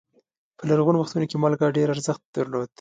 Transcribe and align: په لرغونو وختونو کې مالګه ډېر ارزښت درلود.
په 0.57 0.63
لرغونو 0.69 0.97
وختونو 0.99 1.25
کې 1.29 1.35
مالګه 1.41 1.75
ډېر 1.77 1.87
ارزښت 1.93 2.23
درلود. 2.35 2.69